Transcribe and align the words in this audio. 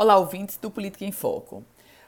Olá, 0.00 0.16
ouvintes 0.16 0.56
do 0.56 0.70
Política 0.70 1.04
em 1.04 1.10
Foco. 1.10 1.64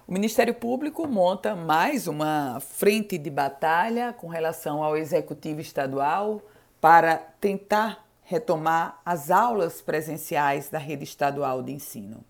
O 0.06 0.12
Ministério 0.12 0.54
Público 0.54 1.08
monta 1.08 1.56
mais 1.56 2.06
uma 2.06 2.60
frente 2.60 3.18
de 3.18 3.28
batalha 3.28 4.12
com 4.12 4.28
relação 4.28 4.80
ao 4.80 4.96
Executivo 4.96 5.60
Estadual 5.60 6.40
para 6.80 7.16
tentar 7.16 8.06
retomar 8.22 9.00
as 9.04 9.28
aulas 9.28 9.82
presenciais 9.82 10.68
da 10.68 10.78
rede 10.78 11.02
estadual 11.02 11.64
de 11.64 11.72
ensino. 11.72 12.24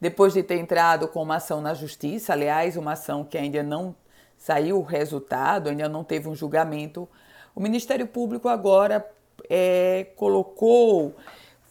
Depois 0.00 0.32
de 0.32 0.42
ter 0.42 0.56
entrado 0.56 1.06
com 1.06 1.22
uma 1.22 1.36
ação 1.36 1.60
na 1.60 1.74
Justiça, 1.74 2.32
aliás, 2.32 2.74
uma 2.74 2.92
ação 2.92 3.24
que 3.24 3.36
ainda 3.36 3.62
não 3.62 3.94
saiu 4.38 4.78
o 4.78 4.82
resultado, 4.82 5.68
ainda 5.68 5.86
não 5.86 6.02
teve 6.02 6.30
um 6.30 6.34
julgamento, 6.34 7.06
o 7.54 7.60
Ministério 7.60 8.06
Público 8.06 8.48
agora 8.48 9.06
é, 9.50 10.06
colocou 10.16 11.14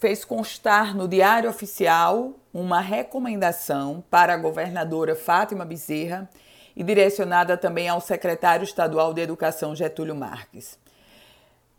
fez 0.03 0.25
constar 0.25 0.93
no 0.93 1.07
Diário 1.07 1.49
Oficial 1.49 2.33
uma 2.53 2.81
recomendação 2.81 4.03
para 4.09 4.33
a 4.33 4.37
governadora 4.37 5.15
Fátima 5.15 5.63
Bezerra 5.63 6.29
e 6.75 6.83
direcionada 6.83 7.55
também 7.55 7.87
ao 7.87 8.01
secretário 8.01 8.65
estadual 8.65 9.13
de 9.13 9.21
Educação 9.21 9.73
Getúlio 9.73 10.13
Marques. 10.13 10.77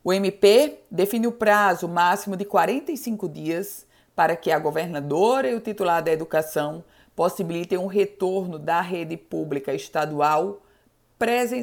O 0.03 0.11
MP 0.11 0.79
define 0.91 1.27
o 1.27 1.33
prazo 1.33 1.87
máximo 1.87 2.35
de 2.35 2.47
45 2.47 3.29
dias 3.29 3.87
para 4.17 4.35
que 4.35 4.51
a 4.51 4.59
governadora 4.59 5.51
e 5.51 5.55
o 5.55 5.61
titular 5.61 6.03
da 6.03 6.11
educação 6.11 6.83
possibilitem 7.15 7.77
um 7.77 7.89
retorno 7.89 8.59
da 8.59 8.81
rede 8.81 9.19
pública 9.19 9.75
estadual 9.75 10.63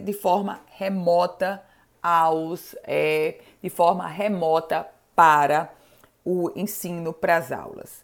de 0.04 0.14
forma 0.14 0.62
remota 0.68 1.60
aos 2.04 2.76
é, 2.84 3.40
de 3.64 3.70
forma 3.72 4.06
remota 4.08 4.88
para 5.16 5.81
o 6.24 6.52
ensino 6.56 7.14
para 7.14 7.38
as 7.38 7.52
aulas. 7.52 8.04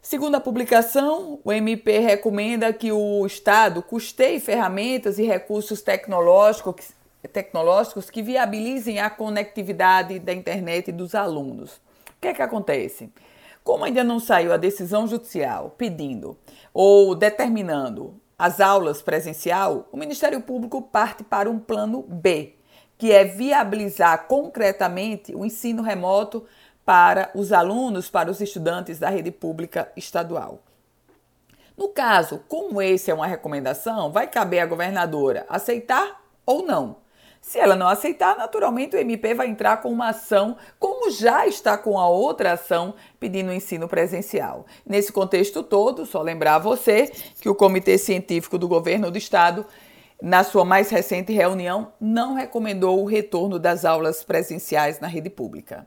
Segundo 0.00 0.36
a 0.36 0.40
publicação, 0.40 1.38
o 1.44 1.52
MP 1.52 1.98
recomenda 1.98 2.72
que 2.72 2.90
o 2.90 3.26
Estado 3.26 3.82
custeie 3.82 4.40
ferramentas 4.40 5.18
e 5.18 5.24
recursos 5.24 5.82
tecnológicos, 5.82 6.92
tecnológicos 7.32 8.08
que 8.08 8.22
viabilizem 8.22 9.00
a 9.00 9.10
conectividade 9.10 10.18
da 10.18 10.32
internet 10.32 10.90
dos 10.92 11.14
alunos. 11.14 11.76
O 12.10 12.20
que 12.20 12.28
é 12.28 12.34
que 12.34 12.42
acontece? 12.42 13.12
Como 13.62 13.84
ainda 13.84 14.02
não 14.02 14.18
saiu 14.18 14.52
a 14.52 14.56
decisão 14.56 15.06
judicial 15.06 15.74
pedindo 15.76 16.38
ou 16.72 17.14
determinando 17.14 18.18
as 18.38 18.60
aulas 18.60 19.02
presencial, 19.02 19.88
o 19.92 19.96
Ministério 19.96 20.40
Público 20.40 20.80
parte 20.80 21.24
para 21.24 21.50
um 21.50 21.58
plano 21.58 22.02
B, 22.02 22.54
que 22.96 23.12
é 23.12 23.24
viabilizar 23.24 24.26
concretamente 24.26 25.34
o 25.34 25.44
ensino 25.44 25.82
remoto 25.82 26.46
para 26.88 27.30
os 27.34 27.52
alunos, 27.52 28.08
para 28.08 28.30
os 28.30 28.40
estudantes 28.40 28.98
da 28.98 29.10
rede 29.10 29.30
pública 29.30 29.92
estadual. 29.94 30.60
No 31.76 31.88
caso, 31.88 32.40
como 32.48 32.80
esse 32.80 33.10
é 33.10 33.14
uma 33.14 33.26
recomendação, 33.26 34.10
vai 34.10 34.26
caber 34.26 34.60
à 34.60 34.64
governadora 34.64 35.44
aceitar 35.50 36.22
ou 36.46 36.64
não. 36.64 36.96
Se 37.42 37.58
ela 37.58 37.76
não 37.76 37.88
aceitar, 37.88 38.38
naturalmente 38.38 38.96
o 38.96 38.98
MP 38.98 39.34
vai 39.34 39.48
entrar 39.48 39.82
com 39.82 39.92
uma 39.92 40.08
ação, 40.08 40.56
como 40.78 41.10
já 41.10 41.46
está 41.46 41.76
com 41.76 41.98
a 41.98 42.08
outra 42.08 42.54
ação 42.54 42.94
pedindo 43.20 43.52
ensino 43.52 43.86
presencial. 43.86 44.64
Nesse 44.86 45.12
contexto 45.12 45.62
todo, 45.62 46.06
só 46.06 46.22
lembrar 46.22 46.54
a 46.54 46.58
você 46.58 47.12
que 47.38 47.50
o 47.50 47.54
Comitê 47.54 47.98
Científico 47.98 48.56
do 48.56 48.66
Governo 48.66 49.10
do 49.10 49.18
Estado, 49.18 49.66
na 50.22 50.42
sua 50.42 50.64
mais 50.64 50.88
recente 50.88 51.34
reunião, 51.34 51.92
não 52.00 52.32
recomendou 52.32 53.02
o 53.02 53.06
retorno 53.06 53.58
das 53.58 53.84
aulas 53.84 54.24
presenciais 54.24 55.00
na 55.00 55.06
rede 55.06 55.28
pública. 55.28 55.86